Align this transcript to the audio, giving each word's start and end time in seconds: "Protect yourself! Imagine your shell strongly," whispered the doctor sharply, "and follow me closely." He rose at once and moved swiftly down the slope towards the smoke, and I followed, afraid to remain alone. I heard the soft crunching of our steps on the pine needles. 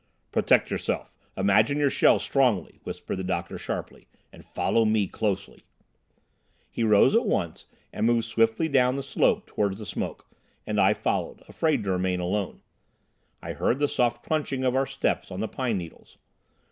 "Protect 0.31 0.71
yourself! 0.71 1.15
Imagine 1.37 1.77
your 1.77 1.91
shell 1.91 2.17
strongly," 2.17 2.79
whispered 2.81 3.17
the 3.17 3.23
doctor 3.23 3.59
sharply, 3.59 4.07
"and 4.33 4.43
follow 4.43 4.83
me 4.83 5.05
closely." 5.05 5.61
He 6.71 6.83
rose 6.83 7.13
at 7.13 7.27
once 7.27 7.65
and 7.93 8.07
moved 8.07 8.25
swiftly 8.25 8.67
down 8.67 8.95
the 8.95 9.03
slope 9.03 9.45
towards 9.45 9.77
the 9.77 9.85
smoke, 9.85 10.27
and 10.65 10.81
I 10.81 10.95
followed, 10.95 11.43
afraid 11.47 11.83
to 11.83 11.91
remain 11.91 12.19
alone. 12.19 12.61
I 13.43 13.53
heard 13.53 13.77
the 13.77 13.87
soft 13.87 14.25
crunching 14.25 14.63
of 14.63 14.75
our 14.75 14.87
steps 14.87 15.29
on 15.29 15.39
the 15.39 15.47
pine 15.47 15.77
needles. 15.77 16.17